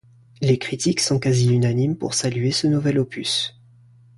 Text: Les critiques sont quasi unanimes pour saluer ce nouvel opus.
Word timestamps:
Les 0.41 0.57
critiques 0.57 0.99
sont 0.99 1.19
quasi 1.19 1.53
unanimes 1.53 1.95
pour 1.95 2.15
saluer 2.15 2.49
ce 2.49 2.65
nouvel 2.65 2.97
opus. 2.97 3.53